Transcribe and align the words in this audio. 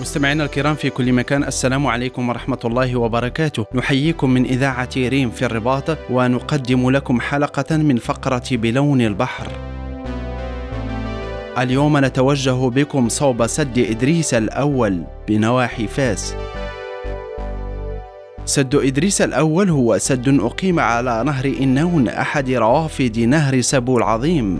مستمعينا 0.00 0.44
الكرام 0.44 0.74
في 0.74 0.90
كل 0.90 1.12
مكان 1.12 1.44
السلام 1.44 1.86
عليكم 1.86 2.28
ورحمة 2.28 2.58
الله 2.64 2.96
وبركاته. 2.96 3.66
نحييكم 3.74 4.30
من 4.30 4.44
إذاعة 4.44 4.88
ريم 4.96 5.30
في 5.30 5.44
الرباط 5.44 5.98
ونقدم 6.10 6.90
لكم 6.90 7.20
حلقة 7.20 7.76
من 7.76 7.96
فقرة 7.96 8.42
بلون 8.52 9.00
البحر. 9.00 9.46
اليوم 11.58 12.04
نتوجه 12.04 12.68
بكم 12.68 13.08
صوب 13.08 13.46
سد 13.46 13.78
إدريس 13.78 14.34
الأول 14.34 15.02
بنواحي 15.28 15.86
فاس. 15.86 16.34
سد 18.44 18.74
إدريس 18.74 19.22
الأول 19.22 19.70
هو 19.70 19.98
سد 19.98 20.40
أقيم 20.40 20.80
على 20.80 21.22
نهر 21.26 21.52
إنون 21.60 22.08
أحد 22.08 22.50
روافد 22.50 23.18
نهر 23.18 23.60
سبو 23.60 23.98
العظيم. 23.98 24.58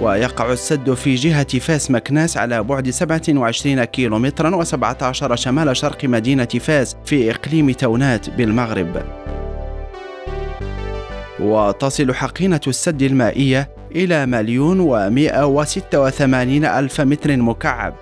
ويقع 0.00 0.52
السد 0.52 0.94
في 0.94 1.14
جهة 1.14 1.58
فاس 1.58 1.90
مكناس 1.90 2.36
على 2.36 2.62
بعد 2.62 2.90
27 2.90 3.84
كيلومترا 3.84 4.64
و17 4.64 5.34
شمال 5.34 5.76
شرق 5.76 6.04
مدينة 6.04 6.44
فاس 6.44 6.96
في 7.04 7.30
إقليم 7.30 7.70
تونات 7.70 8.30
بالمغرب. 8.30 9.02
وتصل 11.40 12.14
حقينة 12.14 12.60
السد 12.66 13.02
المائية 13.02 13.70
إلى 13.96 14.26
مليون 14.26 14.80
ومائة 14.80 15.46
وستة 15.46 16.00
وثمانين 16.00 16.64
ألف 16.64 17.00
متر 17.00 17.36
مكعب. 17.36 17.94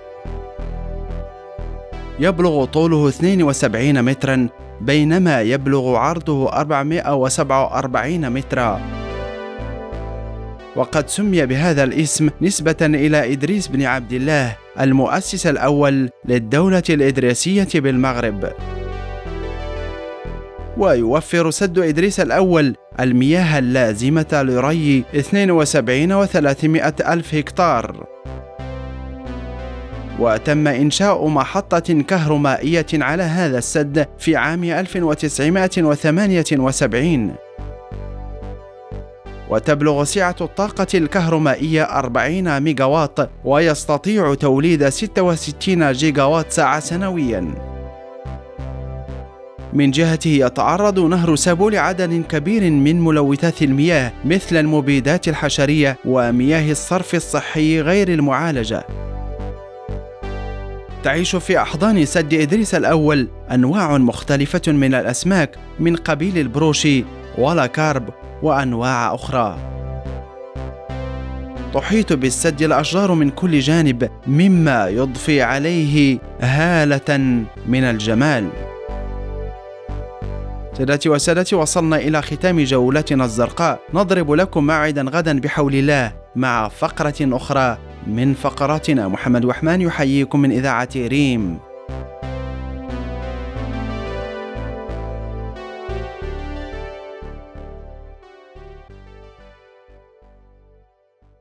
يبلغ 2.19 2.65
طوله 2.65 3.09
72 3.09 4.01
مترا 4.01 4.47
بينما 4.81 5.41
يبلغ 5.41 5.95
عرضه 5.95 6.49
447 6.49 8.29
مترا. 8.29 8.98
وقد 10.75 11.09
سمي 11.09 11.45
بهذا 11.45 11.83
الاسم 11.83 12.29
نسبة 12.41 12.75
إلى 12.81 13.33
إدريس 13.33 13.67
بن 13.67 13.83
عبد 13.83 14.13
الله 14.13 14.55
المؤسس 14.79 15.47
الأول 15.47 16.09
للدولة 16.25 16.83
الإدريسية 16.89 17.67
بالمغرب. 17.75 18.53
ويوفر 20.77 21.51
سد 21.51 21.79
إدريس 21.79 22.19
الأول 22.19 22.75
المياه 22.99 23.59
اللازمة 23.59 24.27
لري 24.33 25.03
72 25.15 26.25
و300 26.25 27.09
ألف 27.09 27.35
هكتار. 27.35 28.07
وتم 30.19 30.67
إنشاء 30.67 31.27
محطة 31.27 32.01
كهرومائية 32.01 32.85
على 32.93 33.23
هذا 33.23 33.57
السد 33.57 34.07
في 34.19 34.35
عام 34.35 34.63
1978 34.63 37.48
وتبلغ 39.49 40.03
سعة 40.03 40.35
الطاقة 40.41 40.87
الكهرومائية 40.93 41.83
40 41.83 42.59
ميجاوات 42.59 43.19
ويستطيع 43.45 44.33
توليد 44.33 44.89
66 44.89 45.91
جيجاوات 45.91 46.51
ساعة 46.51 46.79
سنوياً. 46.79 47.69
من 49.73 49.91
جهته 49.91 50.29
يتعرض 50.29 50.99
نهر 50.99 51.35
سابو 51.35 51.69
لعدد 51.69 52.23
كبير 52.29 52.71
من 52.71 53.01
ملوثات 53.01 53.61
المياه 53.61 54.11
مثل 54.25 54.55
المبيدات 54.57 55.27
الحشرية 55.27 55.97
ومياه 56.05 56.71
الصرف 56.71 57.15
الصحي 57.15 57.81
غير 57.81 58.07
المعالجة. 58.07 58.87
تعيش 61.03 61.35
في 61.35 61.61
أحضان 61.61 62.05
سد 62.05 62.33
إدريس 62.33 62.75
الأول 62.75 63.27
أنواع 63.51 63.97
مختلفة 63.97 64.61
من 64.67 64.93
الأسماك 64.93 65.55
من 65.79 65.95
قبيل 65.95 66.37
البروشي 66.37 67.05
ولاكارب 67.37 68.03
وأنواع 68.43 69.15
أخرى. 69.15 69.57
تحيط 71.73 72.13
بالسد 72.13 72.61
الأشجار 72.61 73.13
من 73.13 73.29
كل 73.29 73.59
جانب 73.59 74.09
مما 74.27 74.87
يضفي 74.87 75.41
عليه 75.41 76.19
هالة 76.41 77.17
من 77.67 77.83
الجمال. 77.83 78.49
سادتي 80.77 81.09
وسادتي 81.09 81.55
وصلنا 81.55 81.95
إلى 81.95 82.21
ختام 82.21 82.59
جولتنا 82.59 83.25
الزرقاء. 83.25 83.79
نضرب 83.93 84.31
لكم 84.31 84.67
موعدا 84.67 85.01
غدا 85.01 85.39
بحول 85.39 85.75
الله 85.75 86.11
مع 86.35 86.67
فقرة 86.67 87.15
أخرى 87.21 87.77
من 88.07 88.33
فقراتنا. 88.33 89.07
محمد 89.07 89.45
وحمان 89.45 89.81
يحييكم 89.81 90.39
من 90.39 90.51
إذاعة 90.51 90.89
ريم. 90.95 91.59